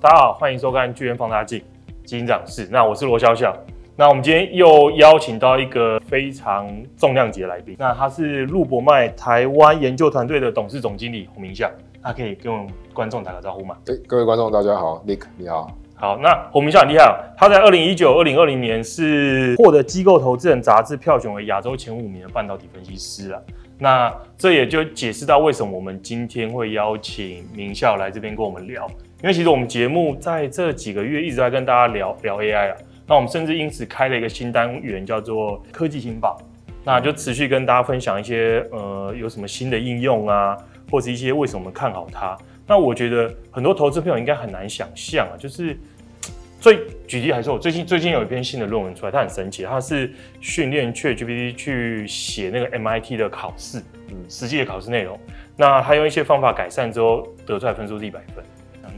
[0.00, 1.58] 大家好，欢迎收看《巨亨放大镜》
[2.04, 2.68] 基金涨势。
[2.70, 3.52] 那我是罗小小。
[3.96, 11.68] 那我们今天又邀请到一个非常重量级的来宾，那他是陆博迈台湾研究团队的董事总经理洪明孝。
[12.00, 13.76] 他可以跟我们观众打个招呼吗？
[13.84, 15.68] 对，各位观众大家好，Nick 你好。
[15.96, 23.40] 好，那洪明孝很厉害哦，他在二零一九、二零二零年是获得机构投资人杂志票选为亚洲前五名的半导体分析师啊。
[23.80, 28.88] 那这也就解释到为什么我们今天会邀请明孝来这边跟我们聊，
[29.22, 36.40] 因为其实我们节目在这几个月一直在跟大家聊聊 AI 啊，那我们甚至因此开了一个新单元叫做科技新报，
[36.84, 40.56] 那就持续跟大家分享一些呃有什么新的应用啊，
[40.90, 42.38] 或是一些为什么看好它。
[42.66, 45.76] 那我觉得很多投资朋友应该很难想象啊，就是。
[46.60, 55.16] 最举例来说，我最近最近有一篇新的论文出来，它很神奇，它是训练 ChatGPT 去写那个 MIT 的考试，嗯，实际的考试内容。
[55.56, 58.44] 那他用一些方法改善之后，得出来分数是一百分。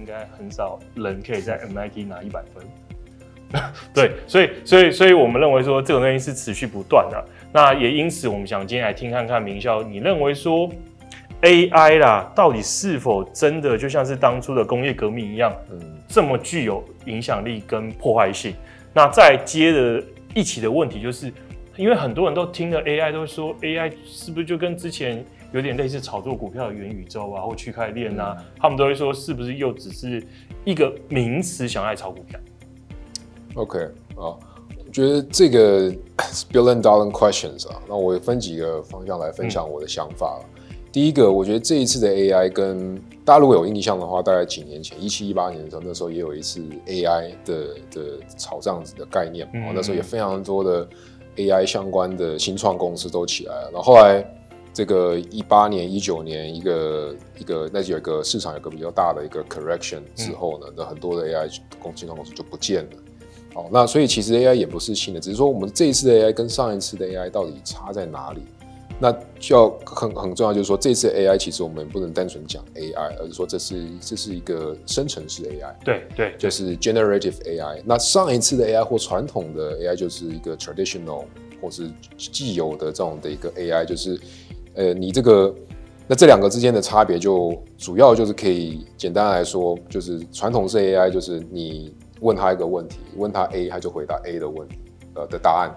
[0.01, 2.65] 那应该很少人可以在 MIT 拿一百分。
[3.93, 7.25] 对，所以所以所以我们认为说这种东西是持续不断的。
[7.53, 10.71] 那也因此，我们想今天来听看看名校，你认为说
[11.43, 18.55] ？AI 啦，到底是否真的就像是当初的工业革命一样，嗯，这么具有影响力跟破坏性？
[18.95, 21.33] 那再接着一起的问题就是，
[21.77, 30.23] 因为很多人都听了 AI 都说 AI 是不是就跟之前有点类似炒作股票的元宇宙啊或区块链啊，嗯、他们都会说是不是又只是
[30.65, 32.39] 一个名词，想来炒股票
[33.55, 33.79] ？OK
[34.17, 34.37] 啊，
[34.79, 35.91] 我觉得这个
[36.53, 40.41] billion dollar questions 啊，那我分几个方向来分享我的想法。
[40.43, 40.57] 嗯
[40.93, 48.03] 第一个，我觉得这一次的 AI 跟大家如果有印象的话，大概几年前，一七一八年的时候，那时候也有一次 AI 的的
[48.37, 50.89] 炒这样子的概念，嗯，那时候也非常多的
[51.37, 53.71] AI 相关的新创公司都起来了。
[53.73, 54.21] 然后后来
[54.73, 62.91] 这个一八年、一九年一个一个那就有一个市场有一个比较大的一个 correction 之后呢，那，嗯，很多的 AI 公金融公司就不见了。
[63.53, 68.41] 好，那所以其实 AI 也不是新的，只是说我们这一次的 AI 跟上一次的 AI 到底差在哪里？
[69.03, 77.81] 那就要很很重要，就是说这次 AI 其实我们不能单纯讲 AI，而是说这是这是一个生成式 AI，对对，就是 generative AI。
[77.85, 81.25] 那上一次的 AI 或传统的 AI 就是一个 traditional
[81.63, 84.21] 或是既有的这种的一个 AI，就是
[84.75, 85.55] 呃你这个
[86.07, 94.77] 那这两个之间的差别就主要就是可以简单来说，就是传统式 AI 就是你问他一个问题，问他 A，他就回答 A 的问题
[95.15, 95.75] 呃的答案。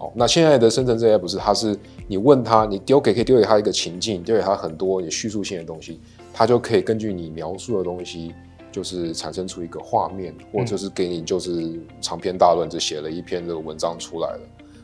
[0.00, 1.76] 哦，那现在的生成式 AI 不是，它是
[2.06, 6.00] 你问他，你丢给可以丢给他一个情境，丢给他很多你叙述性的东西，
[6.32, 8.32] 他就可以根据你描述的东西，
[8.70, 14.40] 就是产生出一个画面，或者是给你就是长篇大论，就写了一篇这个文章出来了。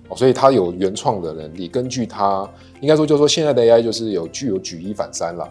[0.09, 2.49] 哦，所以它有原创的能力，根据它
[2.81, 5.49] 应该说就是说现在的 AI 就是有具有举一反三了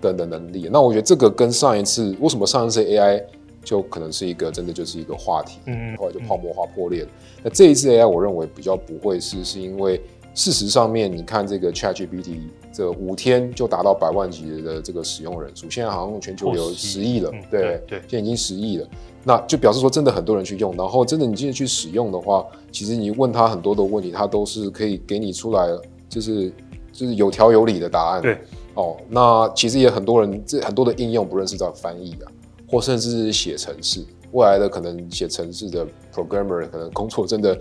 [0.00, 0.68] 等等能力。
[0.72, 3.22] 那我觉得这个跟上一次为什么上一次 AI
[3.64, 7.08] 就可能是一个真的就是一个话题，嗯，后来就泡沫化破裂了。
[7.44, 10.00] 那这一次 AI 我认为比较不会是，是因为
[10.34, 12.40] 事实上面你看这个 ChatGPT
[12.72, 18.88] 这五天就达到百万级的这个使用人数，现在好像全球有十亿了，嗯，对对，现在已经十亿了，
[19.24, 25.68] 那就表示说真的很多人去用，然后真的你进去使用的话，其实你问他很多的问题，他都是可以给你出来，
[26.08, 26.50] 就是
[26.92, 28.22] 就是有条有理的答案。
[28.22, 28.38] 对，
[28.74, 32.32] 哦，那其实也很多人这很多的应用不认识到翻译啊。
[32.68, 37.54] 或甚至是写程式，未来的可能写程式的 programmer 可能工作真的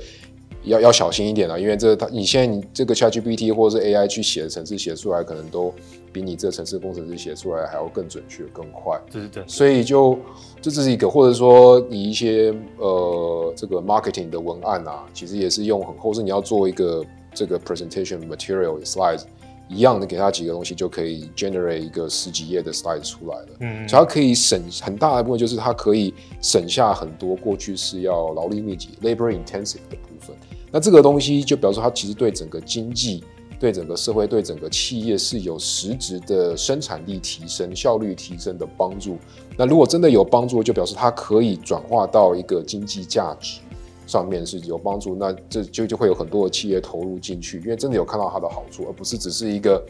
[0.63, 5.73] 要要小心一点了，因为这他你现在你这个 ChatGPT 或者是 AI 去写的程式写出来，可能都
[6.13, 8.99] 比你这个程式工程师写出来还要更准确、更快。
[9.11, 9.44] 对对对。
[9.47, 10.17] 所以就
[10.61, 19.23] 这这是一个，或者说你一些呃这个 marketing 的文案啊，其实也是用很，厚是你要做一个这个 presentation material slides。
[19.69, 23.47] 一样的，给他几个东西就可以 generate 一个十几页的 slide 出来了。
[23.61, 30.35] 嗯，所以它可以省很大的部分，就是它可以省下很多过去是要劳力密集 （labor intensive） 的部分。
[30.72, 33.23] 那这个东西就表示它其实对整个经济、
[33.59, 39.18] 对整个社会、对整个企业是有实质的生产力提升、效率提升的帮助。
[39.58, 43.59] 那如果真的有帮助，就表示它可以转化到一个经济价值。
[44.08, 49.82] 上面是有帮助，那这就就会有很多的企业投入进去，因为真的有看到它的好处，而不是只是一个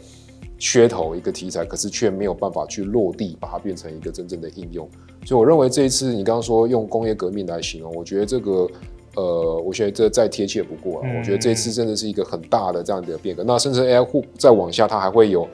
[0.60, 4.88] 噱头、一个题材，可是却没有办法去落地，把它变成一个真正的应用。
[5.24, 8.70] 所以我认为这一次你刚刚说用工业革命来形容，我觉得这个
[9.14, 11.08] 呃，我觉得这再贴切不过了。
[11.18, 13.42] 我觉得这一次真的是一个很大的这样的变革。
[13.44, 15.48] 那甚至 AI 互再往下，它还会有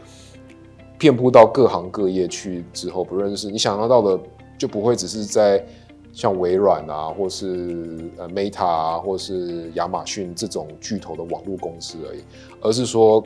[0.98, 4.20] 遍布到各行各业去之后，不论是你想象到的，
[4.56, 5.64] 就不会只是在。
[6.10, 12.20] 像微软啊，或是呃 Meta 啊，或是亚马逊这种巨头的网络公司而已，
[12.60, 13.22] 而是说，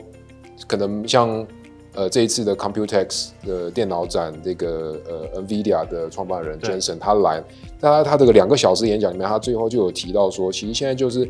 [0.67, 1.47] 可能像
[1.95, 7.43] 呃这一次的 Computex 的电脑展，这个呃 NVIDIA 的创办人 Jensen 他来，
[7.79, 11.25] 他他这个两个小时演讲里面，他最后就有提到说，其实现在就是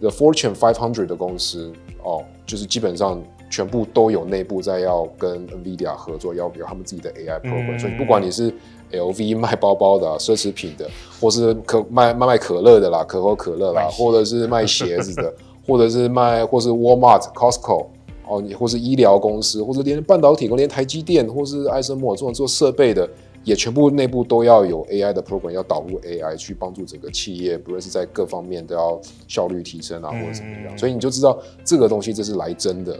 [0.00, 1.72] The Fortune 500的公司
[2.02, 8.52] 哦，就是基本上全部都有内部在要跟 NVIDIA 合作，要有他们自己的 AI program，、嗯、所以不管你是
[8.92, 10.88] LV 卖包包的、啊、奢侈品的，
[11.20, 15.32] 或是可卖卖卖可乐的啦，可口可乐啦，或者是卖鞋子的，
[15.66, 17.86] 或者是卖，或是 Walmart、Costco
[18.28, 23.08] 哦，你或是医疗公司，或者连半导体，或连台积电，或是艾森摩尔这种做设备的，
[23.44, 30.74] 也全部内部都要有 AI 的 program，要导入 AI 去帮助整个企业，不论是在各方面都要效率提升啊，或者怎么样。
[30.74, 32.98] 嗯、所以你就知道这个东西这是来真的。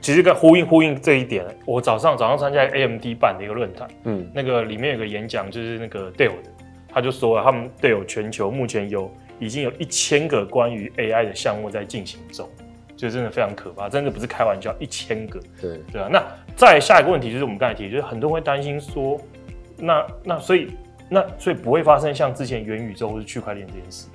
[0.00, 6.50] 其实跟呼应呼应这一点，我早上早上参加 AMD 办的一个论坛，嗯，那个里面有个演讲，就是那个 Dell 的，
[6.88, 12.48] 他就说了，他们 Dell 全球目前有已经有一千个关于 AI 的项目在进行中，
[12.98, 16.08] 就真的非常可怕，真的不是开玩笑，一千个，对对啊。
[16.10, 16.20] 那
[16.56, 19.16] 再下一个问题就是我们刚才提，就是很多人会担心说，
[19.76, 20.72] 那那所以
[21.08, 24.08] 那所以不会发生像之前元宇宙或是区块链这件事。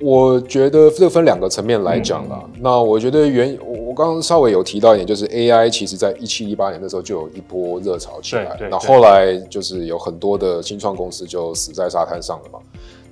[0.00, 2.38] 我觉得这分两个层面来讲啦。
[2.44, 12.58] 嗯、那我觉得原我刚刚稍微有提到一点，就是 AI 其实在一七一八年的时候就有一波热潮起来，那后，后来就是有很多的新创公司就死在沙滩上了嘛。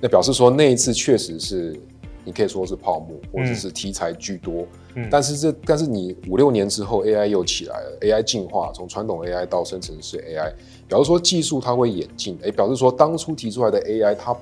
[0.01, 1.79] 那表示说那一次确实是
[2.23, 4.65] 你可以说是泡沫，或者是题材居多。
[4.95, 10.53] 嗯、但是这但是你五六年之后 AI 又起来了，AI 进化从传统 AI 到生成式 AI，
[10.87, 14.35] 表示说技术它会演进，哎，表示说当初提出来的 AI 它。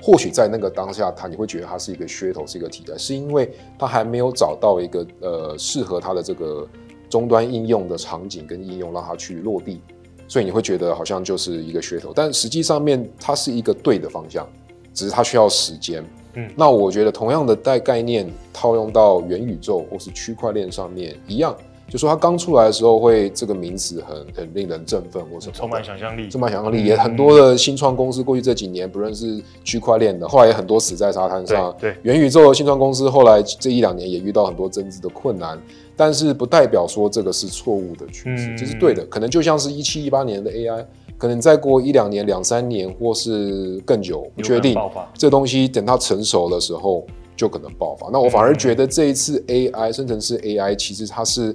[0.00, 6.64] 或许在那个当下，它你会觉得它是一个噱头，是一个题材，是因为它还没有找到一个呃适合它的这个
[7.10, 9.80] 终端应用的场景跟应用，让它去落地，
[10.28, 12.12] 所以你会觉得好像就是一个噱头。
[12.14, 14.48] 但实际上面它是一个对的方向，
[14.94, 16.04] 只是它需要时间。
[16.34, 21.56] 嗯，那我觉得同样的带概念套用到元宇宙或是区块链上面一样。
[21.90, 26.84] 就说它刚出来的时候，会这个名词很很令人振奋，或者充满想象力，充满想象力。
[26.84, 31.74] 也很多的新创公司过去这几年，不论是区块链的，后来也很多死在沙滩上。
[31.80, 35.58] 对，元宇宙的新创公司后来这一两年也遇到很多增资的困难，
[35.96, 39.02] 但是不代表说这个是错误的趋势，这是对的。
[39.06, 40.84] 可能就像是一七一八年的 AI，
[41.18, 44.74] 可能再过一两年、两三年或是更久，不确定。
[45.12, 47.04] 这东西等它成熟的时候
[47.36, 48.08] 就可能爆发。
[48.10, 51.54] 那我反而觉得这一次 AI 生成式 AI，其实它是。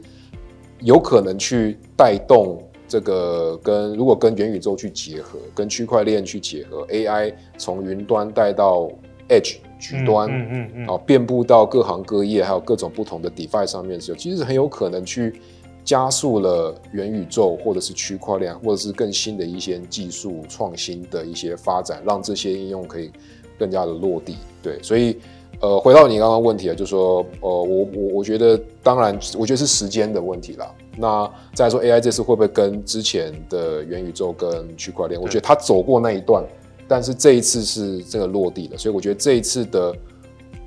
[0.79, 8.89] 有可能去带动这个跟如果跟元宇宙去结合，跟区块链去结合，AI 从云端带到
[9.29, 15.39] Edge 局端，嗯嗯嗯，啊，遍布到各行各业，还有各种不同的 DeFi 上面的时候，其实很有可能去
[15.83, 23.11] 加速了元宇宙或者是区块链，或者是更新的一些技术创新的一些发展，让这些应用可以
[23.57, 24.37] 更加的落地。
[24.61, 25.17] 对，所以。
[25.61, 30.69] 呃，回到你刚刚问题啊，就说，呃，我我我觉得，当然，我觉得是时间的问题啦。
[30.97, 35.21] 那再说，AI 这次会不会跟之前的元宇宙跟区块链？
[35.21, 36.43] 我觉得它走过那一段，
[36.85, 39.95] 但是这一次是这个落地了，所以我觉得这一次的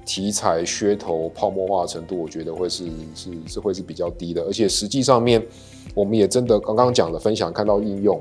[0.07, 4.43] 题材噱头泡沫化的程度，我觉得会是是是会是比较低的。
[4.45, 5.47] 而且实际上面，
[5.95, 8.19] 我们也真的刚刚讲的分享看到应用。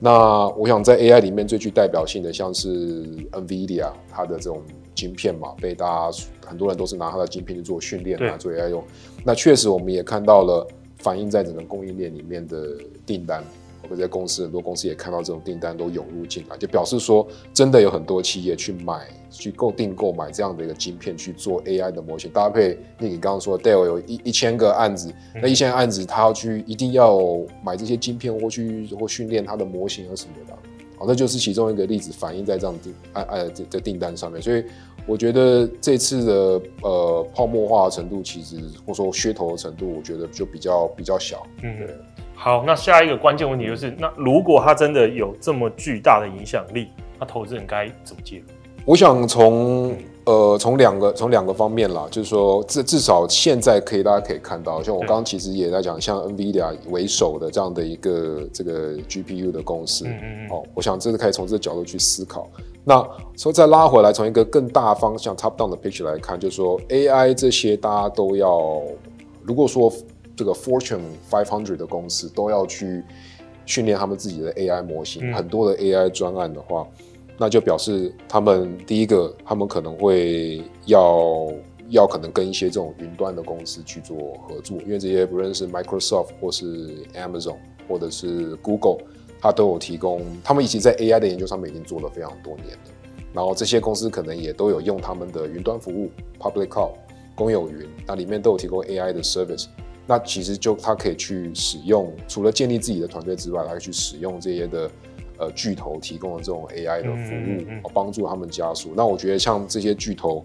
[0.00, 4.60] 那我想在 AI 里面最具代表性的，像是 NVIDIA 它的这种。
[4.98, 8.82] 晶片嘛，被大家很多人都是拿它的晶片去做训练啊，做 AI 用。
[9.24, 13.44] 那确实，我们也看到了反映在整个供应链里面的订单，
[13.82, 27.18] 包括在公司很多公司也看到这种订单都涌入进来，就表示说真的有很多企业去买、去购订购买这样的一个晶片去做 AI 的模型，搭配那你刚刚说 Dell 有一一千个案子，那一千个案子他要去一定要
[27.62, 30.54] 买这些晶片或去或训练他的模型啊什么的。
[30.98, 34.64] 好，那就是其中一个例子，反映在这样订按按这这订单上面，所以
[35.06, 41.46] 我觉得这次的呃泡沫化的程度，其实或者说噱头的程度，我觉得就比较比较小。
[41.62, 41.94] 嗯，对。
[42.40, 46.86] 好，那下一个关键问题就是，那如果它真的有这么巨大的影响力，
[47.18, 48.44] 那投资人该怎么介入？
[48.84, 49.92] 我想从。
[50.24, 62.46] 呃，从两个从两个方面啦，就是说，至至少现在可以大家可以看到，像我刚刚其实也在讲，像 NVIDIA 为首的这样的一个这个 GPU 的公司，嗯嗯哦，我想这是可以从这个角度去思考。
[62.84, 63.02] 那
[63.38, 68.82] 说再拉回来，从一个更大方向 top down 的 picture 来看，就是说 AI 这些大家都要，
[69.42, 69.90] 如果说
[70.38, 73.02] 这个 Fortune 500的公司都要去
[73.66, 76.86] 训练他们自己的 AI 模型，嗯、很多的 AI 专案的话。
[77.36, 81.52] 那就表示他们第一个，他们可能会要
[81.90, 84.16] 要可能跟一些这种云端的公司去做
[84.46, 87.56] 合作，因为这些不论是 Microsoft 或是 Amazon
[87.88, 88.98] 或者是 Google，
[89.40, 92.90] 它都有提供，他们已经在 AI 的研究上面已经做了非常多年了。
[93.32, 96.94] 然后这些公司可能也都有用他们的云端服务 Public Cloud
[97.36, 99.66] 公有云，那里面都有提供 AI 的 service。
[100.10, 104.90] 那其实就他可以去使用，除了建立自己的团队之外，他可以去使用这些的
[105.36, 108.92] 呃巨头提供的这种 AI 的服务，嗯嗯嗯帮助他们加速。
[108.96, 110.42] 那我觉得像这些巨头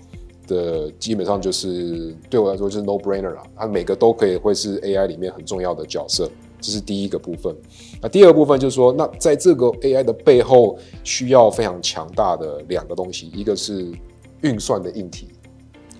[0.47, 6.29] 的基本上就是对我来说就是 no brainer 啦，它每个都可以会是 AI 里面很重要的角色，
[6.59, 7.55] 这是第一个部分。
[8.01, 13.89] 那第二个部分就是说，那在这个 AI 的背后需要非常强大的两个东西，一个是
[14.41, 15.29] 运算的硬体，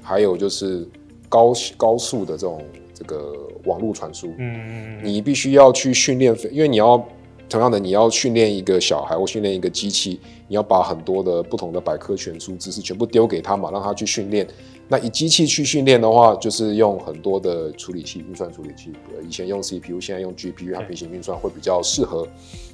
[0.01, 0.85] 还有就是
[1.29, 2.61] 高高速的这种
[3.03, 3.33] 这个
[3.65, 4.33] 网络传输。
[4.37, 7.05] 嗯，你必须要去训练，因为你要。
[7.49, 14.47] 同样的，你要训练一个小孩或训练一个机器，你要把很多的不同的百科全书知识全部丢给他嘛，让他去训练。
[14.87, 18.91] 那以机器去训练的话，就是用很多的处理器，运算处理器。
[19.23, 22.27] 以前用 CPU，现在用 GPU，它平行运算会比较适合。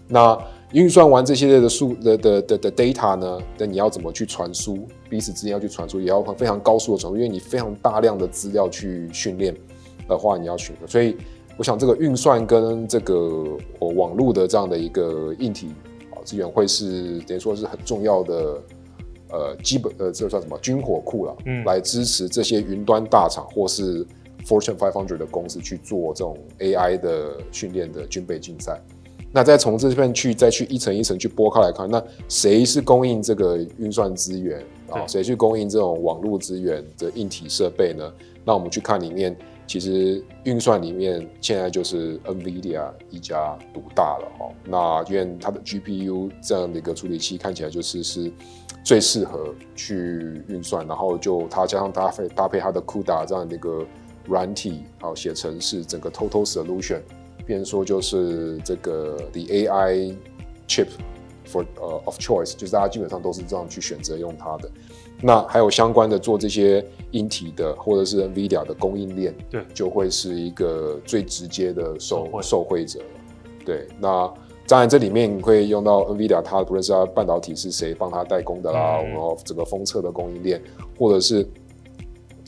[0.07, 0.37] 那
[0.71, 4.87] 运算完这些的数的的的的 data 呢，那你要怎么去传输？
[5.09, 9.53] 彼此之间要去传输，也要非常高速的传输，因为你非常大量的资料去训练
[10.09, 11.15] 的话，你要选择，所以。
[11.57, 13.43] 我想这个运算跟这个
[13.81, 15.67] 网络的这样的一个硬体
[16.11, 18.61] 啊资源会是等于说是很重要的
[19.29, 24.05] 呃基本呃这算什么军火库了，嗯，来支持这些云端大厂或是
[24.45, 28.79] Fortune 500的公司去做这种 AI 的训练的军备竞赛。
[29.33, 35.05] 那再从这边去再去一层一层去拨开来看，那谁是供应这个运算资源啊？
[35.05, 38.09] 谁去供应这种网络资源的硬体设备呢？
[38.45, 39.35] 那我们去看里面。
[39.69, 44.51] 其实运算里面现在就是 NVIDIA 一家独大了哈。
[44.65, 48.31] 那因为它的 GPU 这样的一个处理器看起来就是是
[48.83, 53.85] 最适合去运算，然后就它加上搭配搭配它的 CUDA 这样的一个
[54.25, 57.01] 软体，好写程式，整个 Total Solution，
[57.45, 60.15] 变说就是这个 The AI
[60.67, 60.87] Chip
[61.51, 64.69] for 呃 of choice，就是大家基本上都是这样去选择用它的。
[65.21, 73.01] 那还有相关的做这些硬体的，或者是 NVIDIA 的供应链，对，就会是一个最直接的受受惠者。
[73.65, 74.33] 对，那
[74.65, 80.61] 当然这里面你会用到 NVIDIA，它不论是它半导体是谁帮它代工的啦，然后整个封测的供应链，
[80.97, 81.45] 或者是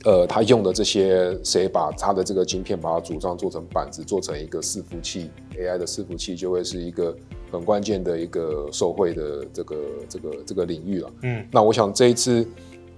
[0.05, 7.13] 呃，他用的这些谁把它的这个晶片把它组装做成板子，做成一个伺服器，AI 的伺服器就会是一个。
[7.51, 9.75] 很关键的一个受惠的这个
[10.07, 11.11] 这个这个领域了。
[11.23, 12.47] 嗯，那我想这一次，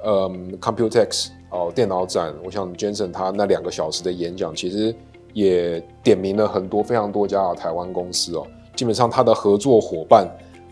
[0.05, 4.93] 嗯，Computex 哦电脑展，我想 Jensen 他那两个小时的演讲，其实
[5.33, 8.45] 也点名了很多非常多家的台湾公司哦。
[8.75, 10.27] 基本上他的合作伙伴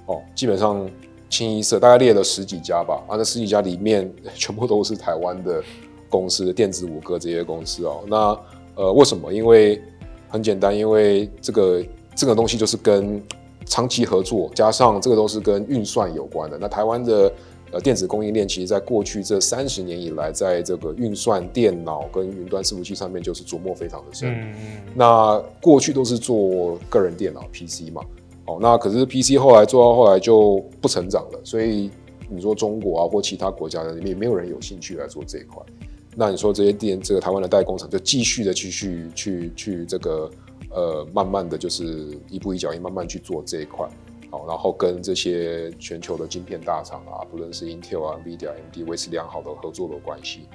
[0.06, 0.90] 哦，基本上
[1.30, 3.02] 清一色大概列了十几家吧。
[3.08, 5.64] 啊，那十几家里面 全部都是台湾的
[6.10, 8.02] 公司，电子五哥这些公司哦。
[8.08, 8.38] 那
[8.76, 9.32] 呃，为什么？
[9.32, 9.82] 因为
[10.30, 11.84] 很简单，因为这个
[12.16, 13.22] 这个东西就是跟
[13.66, 16.58] 长期合作，加上这个都是跟运算有关的。
[16.60, 17.32] 那台湾的
[17.72, 24.30] 呃电子供应链，其实在过去这三十年以来，在这个运算电脑跟云端伺服器上面，就是琢磨非常的深。
[24.30, 24.82] 嗯嗯。
[24.96, 28.02] 那过去都是做个人电脑 PC 嘛，
[28.46, 31.90] 哦，那可是 PC 后来做到后来就不成长了，所以
[32.30, 35.64] 你说中国啊或其他国家的里面也没有人有兴趣来做这一块。
[36.16, 40.30] 那你说这些电这个台湾的代工厂就继续的继续去去这个。
[40.74, 43.88] 呃，慢慢的就是一步一脚印，慢慢去做这一块，
[44.30, 50.48] 好，然后跟这些全球的晶片大厂啊，不论是 Intel 啊、NVIDIA、AMD 维持良好的合作的关系。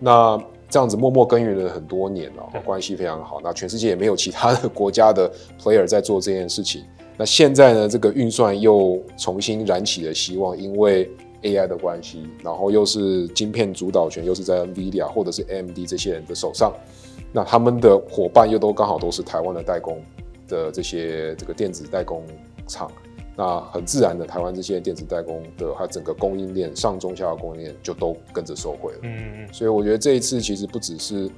[0.00, 3.40] 那这样子默默耕耘了很多年了，关系非常好。
[3.42, 6.84] 那全世界也没有其他的国家的 player 在做这件事情。
[7.16, 11.10] 那现在呢，这个运算又重新燃起了希望，因为
[11.42, 16.72] AI 的关系，然后又是晶片主导权又是在 NVIDIA 或者是 AMD 这些人的手上。
[17.32, 20.00] 那他们的伙伴又都刚好都是台湾的代工
[20.46, 22.24] 的这些这个电子代工
[22.66, 22.90] 厂，
[23.36, 28.98] 那很自然的，台湾这些电子代工的它整个供应链上中下游供应链就都跟着受惠了。
[29.02, 29.52] 嗯嗯。
[29.52, 31.30] 所以我觉得这一次其实不只是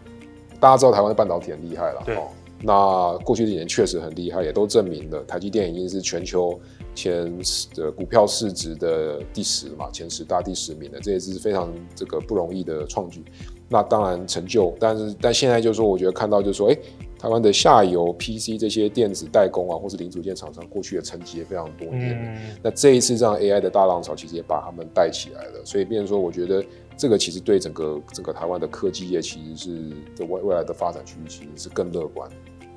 [0.61, 2.17] 大家知道台湾的半导体很厉害了，对。
[2.63, 6.61] 那过去几年确实很厉害，也都证明了台积电已经是全球
[6.95, 13.25] 前十的股票市值的第十嘛，前十大第十名的，这也是非常这个不容易的创举。
[13.73, 16.81] 那当然成就，但是但现在就是说，我觉得看到就是说，哎、欸，
[17.17, 22.21] 台湾的下游 PC 这些电子代工啊，或是零组件厂商，过去的成绩也非常多年。
[22.21, 25.65] 嗯、那这一次这样 AI 的大浪潮，其实也把他们带起来了。
[25.65, 26.65] 所以，变成说，我觉得
[26.97, 32.29] 这个其实对整个整个台湾的科技业，其实是的未未来的发展趋势，其实是更乐观。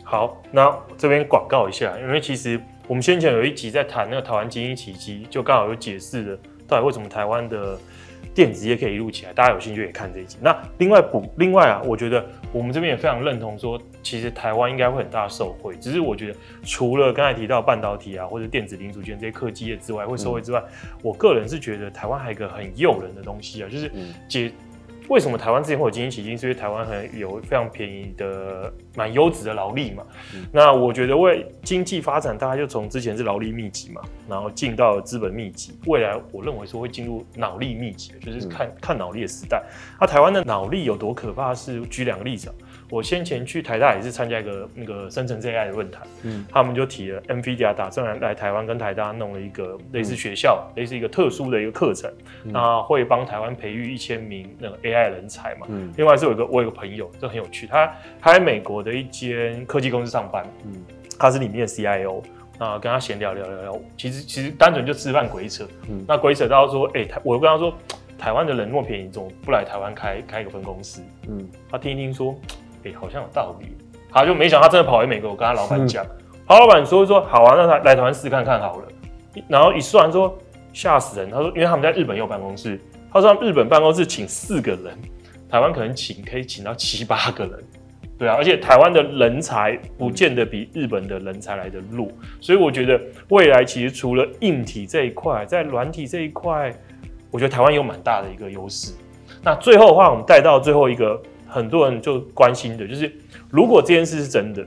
[0.03, 7.79] 好，那这边广告一下，因为其实我们先前有一集在谈那个台湾精英奇迹，就刚好有解释了到底为什么台湾的。
[8.33, 10.37] 电子业可以一路起来，大家有兴趣也看这一集。
[10.41, 15.75] 那另外补，另外啊，我觉得我们这边也非常认同说，其实台湾应该会很大受惠。
[15.79, 23.91] 只是我觉得，除了刚才提到半导体啊或者电子零组件这些科技业之外会受惠之外，嗯、我个人是觉得台湾还有一个很诱人的东西啊，就是
[24.27, 24.51] 解
[25.09, 30.03] 为什么台湾之前会有精英奇迹，是因为台湾很有非常便宜的蛮优质的劳力嘛。
[30.35, 39.63] 嗯、那我觉得为经济发展，大概就从之前是劳力密集嘛，然后进到资本密集，未来我认为说会进入脑力密集，就是看、嗯、看脑力的时代。
[39.99, 41.53] 那、啊、台湾的脑力有多可怕？
[41.53, 42.55] 是举两个例子啊。
[42.93, 60.85] 我先前去台大也是参加一个那个生成 AI 的论坛，嗯，他们就提了 NVIDIA 打算来台湾跟台大弄了一个类似学校，嗯、类似一个特殊的一个课程，嗯、那会帮台湾培育一千名那个 AI 人才嘛，嗯，另外是有一个我有一个朋友，这很有趣，他他在美国的一间科技公司上班，嗯，
[61.17, 62.21] 他是里面的 CIO，
[62.59, 67.73] 那跟他闲聊聊聊聊，其实其实单纯就吃饭鬼扯，嗯，那鬼扯到说，哎、欸，台我跟他说，
[68.19, 71.01] 台湾的人那么便宜，怎么不来台湾开开一个分公司？
[71.27, 72.39] 嗯，他听一听说。
[72.85, 73.75] 哎、好像有道理。
[74.15, 76.05] 他就没想他真的跑回美国，我跟他老板讲，
[76.47, 78.87] 他老板说说好啊，那他来台湾试看看好了。
[79.47, 80.37] 然后一算说
[80.71, 82.79] 吓死人，他说因为他们在日本有办公室，
[83.11, 84.95] 他说日本办公室请四个人，
[85.49, 87.63] 台湾可能请可以请到七八个人，
[88.19, 92.07] 对啊，而且台湾的人才不见得比日本的人才来得弱，
[92.39, 96.71] 所以我觉得未来其实除了硬体这一块，在软体这一块，
[97.31, 98.93] 我觉得台湾有蛮大的一个优势。
[99.41, 101.19] 那最后的话，我们带到最后一个。
[101.53, 103.13] 很多人就关心的就是，
[103.51, 104.65] 如果这件事是真的，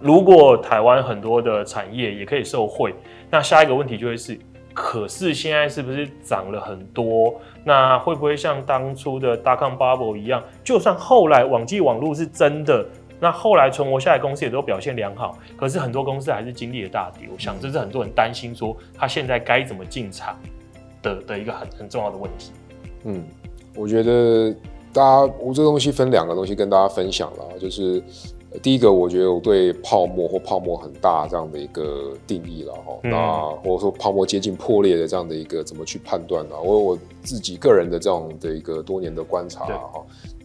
[0.00, 2.94] 如果台湾很多的产业也可以受惠，
[3.28, 4.38] 那下一个问题就会是，
[4.72, 7.34] 可是现在是不是涨了很多？
[7.64, 10.40] 那会不会像当初的 d o c o bubble 一样？
[10.62, 12.86] 就算后来网际网络是真的，
[13.18, 17.28] 那后来存活下来公司也都表现良好，可是很多公司还是经历了大跌。
[17.32, 20.38] 我想这是很多人担心说，他现在该怎么进场
[21.02, 22.52] 的的一个很很重要的问题。
[23.04, 23.24] 嗯，
[23.74, 24.54] 我觉得。
[24.94, 28.00] 大家，我这个东西分两个东西跟大家分享了，就是
[28.62, 36.54] 第一个，我觉得我对泡沫或泡沫很大这样的一个定义了哈，嗯、那或者说泡沫接近破裂的这样的一个怎么去判断呢？
[36.62, 40.00] 我有我自己个人的这样的一个多年的观察哈。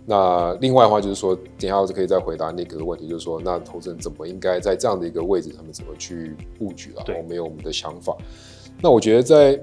[0.08, 7.04] 那另外的话就是说，等一下我就可以再回答那个问题，就是说，那投资人怎么应该在这样的一个位置上面怎么去布局了？
[7.06, 8.18] 对我们有我们的想法。
[8.82, 9.62] 那我觉得在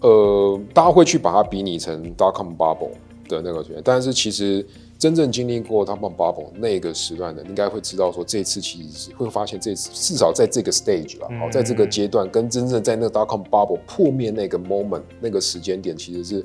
[0.00, 2.92] 呃，大家会去把它比拟成 dot-com bubble。
[3.28, 4.64] 的那个，但是其实
[4.98, 16.44] 真正经历过他们 bubble 那个时段的，应该会知道说，这次其实是会发现，这次至少在这个 stage 了，好，在这个阶段，跟真正在那个 dot com bubble 破灭那个 moment 那个时间点，其实是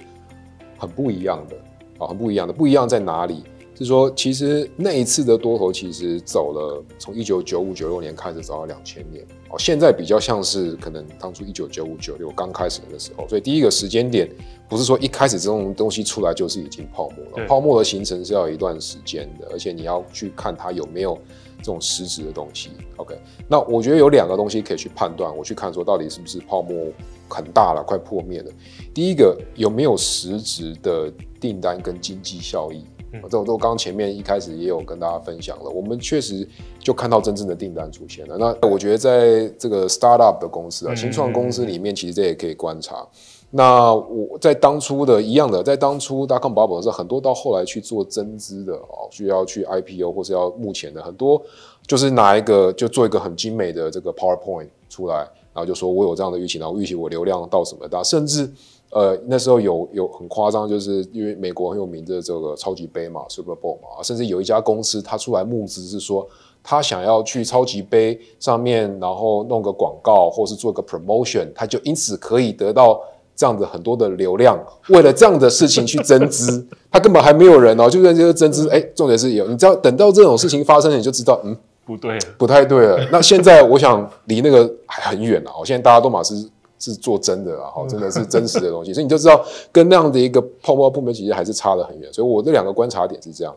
[0.78, 1.56] 很不一样的，
[2.04, 3.44] 啊，很不一样的，不一样在哪里？
[3.80, 14.30] 是说，其实那一次的多头其实走了，从一九九五九六年开始走到两千年，哦，现在比较像是可能当初一九九五九六刚开始的时候，所以第一个时间点
[14.68, 21.18] 不是说一开始这种东西出来就是已经泡沫了，泡沫的形成是要有一段时间的，而且你要去看它有没有
[21.60, 22.72] 这种实质的东西。
[22.98, 26.88] OK，那我觉得有两个东西可以去判断，我去看说到底是不是泡沫
[27.30, 28.52] 很大了，快破灭了。
[28.94, 32.84] 第一个有没有实质的订单跟经济效益？
[33.30, 36.48] 这我都刚前面一开始也有跟大家分享了，我们确实
[36.80, 38.38] 就看到真正的订单出现了。
[38.38, 43.08] 那我觉得在这个 startup 的公司啊，新创公司里面，其实这也可以观察。
[43.52, 51.42] 那我在当初的一样的，在当初 dot-com bubble 的时候，很多到后来去做增资的哦，需要去 IPO 或是要目前的很多，
[51.88, 55.16] 就是拿一个就做一个很精美的这个 PowerPoint 出来，
[55.52, 58.52] 然后就说我有这样的预期，然后预期我流量到什么大，甚至。
[58.92, 66.28] 呃，那时候有有很夸张，就是因为美国很有名的这个超级杯嘛，Super Bowl 嘛，甚至有一家公司，他出来募资是说，
[66.64, 73.00] 他想要去超级杯上面，然后弄个广告，或是做个 promotion，他就因此可以得到
[73.36, 74.60] 这样的很多的流量。
[74.88, 83.08] 为了这样的事情去增资，他根本还没有人哦，就在这个增资，哎，重点是有，你知道等到这种事情发生，你就知道，嗯，不对，不太对了。
[83.12, 86.50] 那现在我想离那个还很远了，哦，现在大家都马是。
[86.80, 92.12] 是做真的啊，哈，真的是真实的东西，所以你就知道跟那样的一个泡沫部门其实还是差得很远。
[92.14, 93.54] 所以我这两个观察点是这样。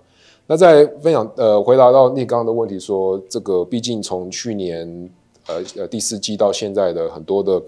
[0.47, 5.11] 那在分享呃，回答到你刚刚的问题说，说这个毕竟从去年
[5.47, 7.63] 呃呃第四季到现在的很多的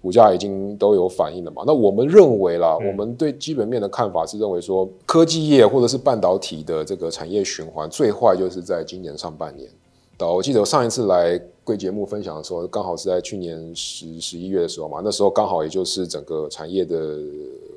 [0.00, 1.64] 股价已经都有反应了嘛。
[1.66, 9.68] 那我们认为啦，嗯、我们对基本面的看法是认为说，科技业或者是半导体的这个产业循环最坏就是在今年上半年。
[10.26, 17.18] 我记得我上一次来贵节目分享的时候，刚好是在去年十十一月的时候嘛，那时候刚好也就是整个产业的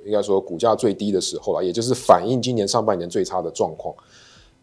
[0.06, 3.94] 应该说股价最低的时候了，也就是反映今年上半年最差的状况。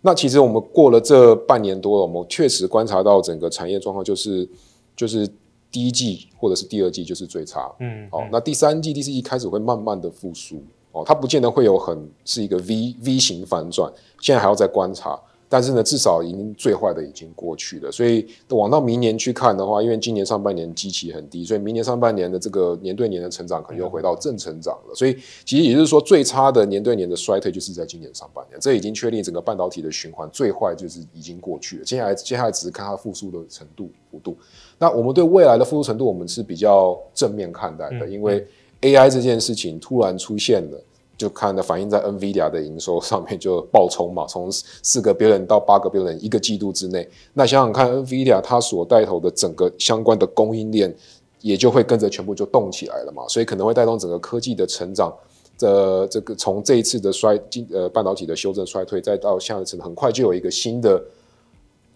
[0.02, 4.48] 那其实我们过了这半年多了，我们确实观察到整个产业状况就是
[4.96, 5.28] 就是
[5.70, 10.62] 第一季或者是第二季就是最差，嗯，好，那第三季、第四季开始会慢慢的复苏，
[10.92, 15.20] 哦，它不见得会有很是一个 V V 型反转，现在还要再观察。
[15.52, 17.90] 但是呢，至少已经最坏的已经过去了。
[17.90, 24.94] 所以往到明年去看的话，因为今年上半年基期很低，所以明年上半年的这个年对年的成长可能又回到正成长了。
[24.94, 31.84] 所以其实也就是说，最差的年对年的衰退就是在今年上半年，这已经确定整个半导体的循环最坏就是已经过去了。
[31.84, 34.36] 接下来接下来只是看它复苏的程度幅度。
[34.78, 38.46] 那我们对未来的复苏程度，我们是比较正面看待的，因为
[38.82, 40.80] AI 这件事情突然出现了。
[41.20, 50.94] 就看的反映在 NVIDIA 的营收上面就爆冲嘛，从四个 billion 到八个 billion 一个季度之内，那想想看 NVIDIA 它所带头的整个相关的供应链
[51.42, 55.14] 也就会跟着全部就动起来了嘛，所以可能会带动整个科技的成长
[55.58, 57.38] 的这个从这一次的衰
[57.70, 61.04] 呃半导体的修正衰退，再到下一次很快就有一个新的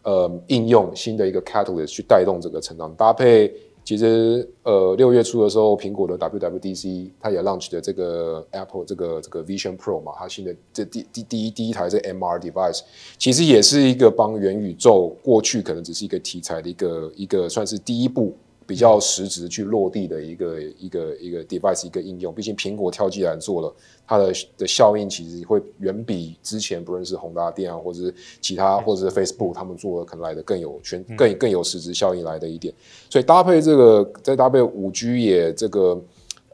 [0.02, 3.50] 呃应用新的一个 catalyst 去带动这个成长搭配。
[3.84, 12.80] 其实，呃，六月初的时候，苹果的 WWDC 它也 launch 的这个 Apple 这个这个 Vision Pro 嘛，它新的这第第第一第一台这 MR device，
[13.18, 18.34] 其实也是一个帮元宇宙过去可能只是一个题材的一个一个算是第一步。
[18.66, 23.74] 比较实质去落地的一个一个一个 device 一个应用，毕竟苹果跳进来做了，
[24.06, 32.72] 它的的效应其实会远比之前不论是宏达电啊，或者是其他，或者是 Facebook 他们做的可能来的更有全更更有实质效应来的一点。
[33.10, 36.02] 所以搭配这个，再搭配五 G 也这个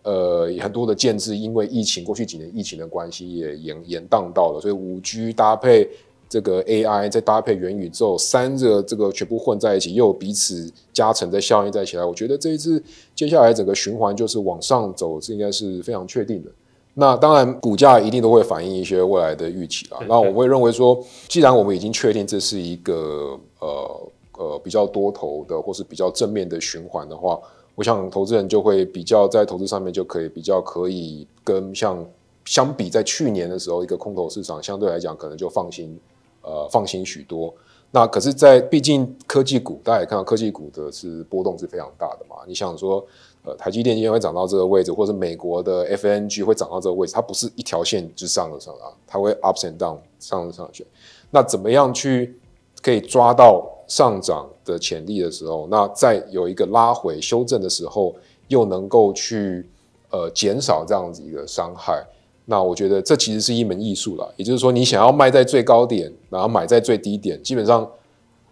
[0.03, 5.89] 呃很多的建制，因为疫情过去几年疫情的关系也延延宕到了，所以五 G 搭配。
[6.31, 12.05] 这个 AI 再搭配元宇宙，三者这个全部混在一起，又有彼此加成的效应在起来。
[12.05, 12.81] 我觉得这一次
[13.17, 16.51] 接下来整个循环就是往上走，这应该是非常确定的。
[16.95, 19.99] 那当然，股价一定都会反映一些未来的预期啊。
[20.09, 27.41] 那我会认为说，既然我们已经确定这是一个呃呃比较多头的，或是比较正面的循环的话，
[27.75, 32.07] 我想投资人就会比较在投资上面就可以比较可以跟像
[32.45, 35.99] 相比在去年的时候一个空头市场相对来讲可能就放心。
[36.43, 37.55] 呃，放心许多。
[37.93, 42.37] 那可是，在毕竟科技股，大家也看到科技股的是波动是非常大的嘛。
[42.47, 43.05] 你想说，
[43.45, 50.87] 呃，台积电今天会涨到这个位置，或者美国的 FNG 会涨到这个位置，它不是一条线之上的上啊，它会 ups and down 上上去。
[51.31, 52.39] 那怎么样去
[52.81, 58.15] 可以抓到上涨的潜力的时候，那在有一个拉回修正的时候，
[58.47, 59.69] 又能够去
[60.11, 62.07] 呃减少这样子一个伤害。
[62.47, 67.89] 那我觉得这其实是一门艺术了，也就是说，你想要卖在最高点，然后买在最低点，基本上，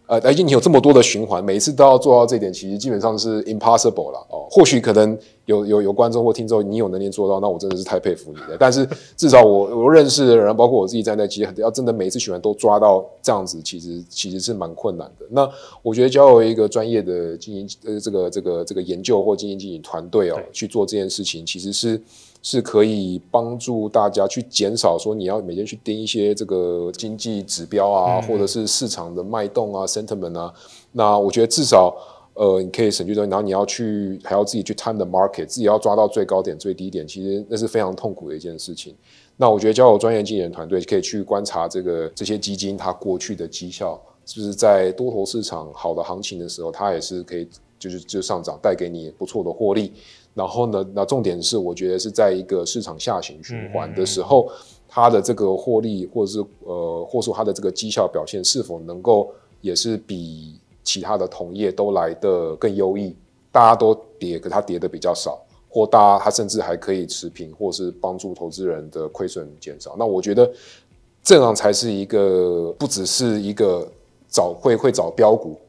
[0.07, 4.46] 呃，而且你有这么多的循环，每一次都要做到这点，其实基本上是 impossible 了哦。
[4.48, 8.57] 或许可能有有有观众或听众，你有能力做到，那我真的是太佩服你了。
[8.57, 15.27] 但是至少我我认识的人，包括我自己在内，其实要真的每一次循环都抓到这样子，其实其实是蛮困难的。
[15.31, 15.51] 那
[15.83, 22.01] 我觉得交由一个专业的经营呃这个这个这个研究或经营经营团队哦去做这件事情，其实是。
[22.40, 30.53] 是可以帮助大家去减少说你要每天去盯一些这个经济指标啊，或者是市场的脉动啊、sentiment 啊。
[30.92, 31.94] 那我觉得至少
[32.35, 38.94] 呃你可以省去东西，然后你要去还要自己去 time the market，自己要抓到最高点、最低点，其实那是非常痛苦的一件事情。
[39.37, 47.48] 那我觉得交由专业经理人团队可以去观察这个这些基金它过去的绩效，是不是在多头市场好的行情的时候，它也是可以
[47.79, 49.92] 就是就上涨，带给你不错的获利。
[50.38, 54.48] 然后呢，那重点是，我觉得是在一个市场下行循环的时候，
[54.87, 63.16] 它的这个获利，或者是呃，或者说它的这个绩效表现，是否能够也是比其他的同业都来得更优异？
[63.51, 69.96] 大家都跌，可它跌的比较少，或大家它甚至还可以持平，或是帮助投资人的亏损减少。
[69.98, 70.48] 那我觉得
[71.20, 73.85] 这样才是一个，不只是一个
[74.29, 75.67] 找会会找标股，好。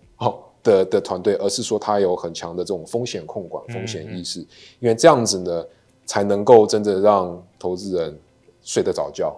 [0.69, 4.39] 的的团队，而是说他有很强的这种风险控管、风险意识，
[4.79, 5.65] 因为这样子呢，
[6.05, 8.17] 才能够真的让投资人
[8.61, 9.35] 睡得着觉，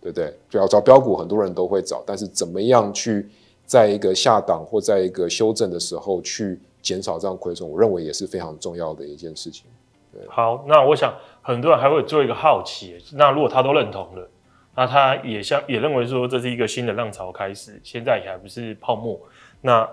[0.00, 0.34] 对不对？
[0.52, 3.28] 要找标股，很多人都会找，但是怎么样去
[3.66, 9.66] 在一个下档或在一个修正的时候去减少这样亏损，我认为也是非常重要的一件事情。
[10.12, 10.22] 对。
[10.28, 14.28] 好，那我想很多人还会做一个好奇，那如果他都认同了，
[14.74, 19.20] 那他也像也认为说这是一个新的浪潮开始，现在也还不是泡沫。
[19.62, 19.88] 那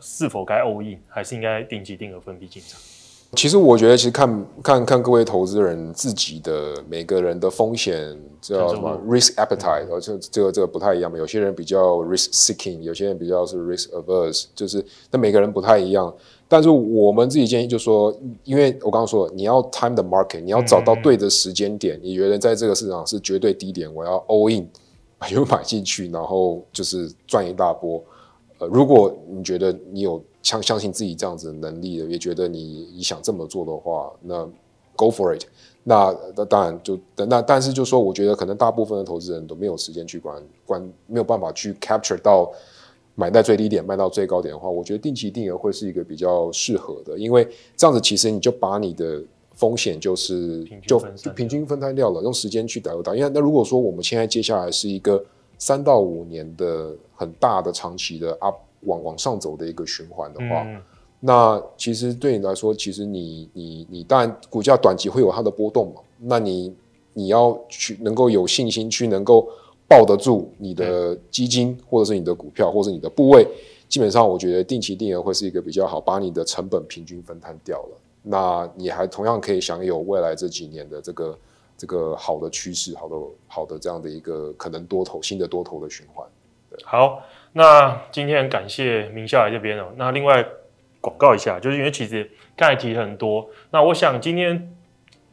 [0.00, 2.80] 是否该 all in，还是应该定期定额分批进场？
[3.36, 11.16] 其实我觉得，其实看看看各位投资人自己的每个人的风险叫什么 risk appetite，而且这个这个不太一样嘛。
[11.16, 16.12] 有些人比较 risk seeking，有些人比较是 risk averse，就是那每个人不太一样。
[16.48, 24.68] 但是我们自己建议就是说，因为我刚刚说了，你要 time the market，你要找到对的时间点，嗯、你觉得在这个市场是绝对低点，我要 all in，
[25.30, 28.02] 又买进去，然后就是赚一大波。
[28.60, 34.44] 呃，如果你觉得你有相相信自己这样子的能力的，也觉得你你想这么做的话，那
[34.94, 35.44] go for it。
[35.82, 42.52] 那那当然就那但是就说，我觉得可能大部分的投资人都没有时间去管管，没有办法去 capture 到
[43.14, 49.22] 买在最低点卖到最高点的话，我觉得定期定额会是一个比较适合的，因为这样子其实你就把你的
[49.54, 53.16] 风险就是就就平均分摊掉了，用时间去打入打。
[53.16, 55.24] 因为那如果说我们现在接下来是一个
[55.60, 60.64] 三到五年的很大的长期的 up 往往上走的一个循环的话。
[60.64, 60.82] 嗯
[61.22, 66.00] 那其实对你来说，其实你你你当然股价短期会有它的波动嘛。
[66.18, 66.74] 那你
[67.12, 69.46] 你要去能够有信心去能够
[69.86, 73.46] 抱得住你的基金，或者是你的股票，或者是你的部位，
[73.86, 77.98] 基本上我觉得定期定额会是一个比较好，把你的成本平均分摊掉了。
[78.22, 81.38] 那你还同样可以享有未来这几年的这个
[81.80, 83.16] 这个好的趋势，好的
[83.48, 86.26] 好的这样的一个可能多头新的多头的循环。
[86.84, 87.22] 好，
[87.54, 89.86] 那今天很感谢明孝来这边哦。
[89.96, 90.46] 那另外。
[91.02, 94.76] 广告一下，就是因为其实刚才提很多，那我想今天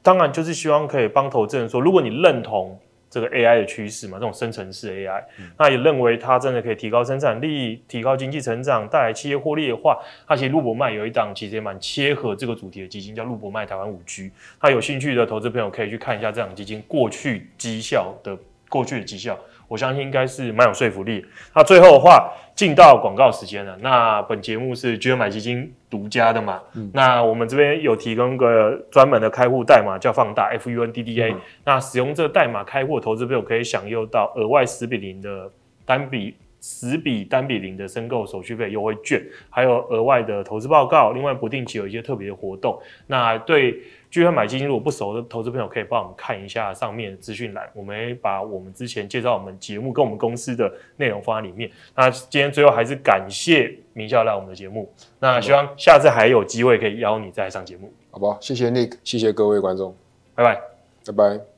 [0.02, 14.32] 当然就是希望可以帮投资人说，如果你认同这个 AI 的趋势嘛，这种生成式 AI，、嗯、那也认为它真的可以提高生产力、提高经济成长、带来企业获利的话，它其实陆博迈有一档其实也蛮切合这个主题的基金，叫陆博迈台湾五 G。
[14.62, 18.38] 那有兴趣的投资朋友可以去看一下这档基金过去绩效的
[18.70, 19.40] 过去的绩效。
[19.68, 21.26] 我相信应该是蛮有说服力。
[21.54, 23.78] 那最后的话，进到广告时间了。
[23.82, 26.62] 那本节目是巨亨买基金独家的嘛？
[26.76, 31.42] 嗯、那我们这边有提供个专门的开户代码，叫放大 F U N D D A、嗯。
[31.66, 35.52] 那使用这个代码开户投资朋友可以享用到额外十比零的
[35.86, 41.12] 单笔十笔单笔零的申购手续费优惠券，还有额外的投资报告。
[41.12, 42.80] 另外不定期有一些特别的活动。
[43.08, 43.78] 那对。
[44.10, 51.70] 巨亨买基金，如果不熟的投资朋友可以帮我们看一下上面的资讯栏，我们会把我们之前介绍我们节目跟我们公司的内容放在里面。
[51.96, 54.90] 那今天最后还是感谢明孝来我们的节目，
[55.20, 58.38] 那希望下次还有机会可以邀你再上节目，好不好？
[58.40, 59.96] 谢谢 Nick，谢谢各位观众，
[60.36, 60.62] 拜拜，
[61.06, 61.57] 拜拜。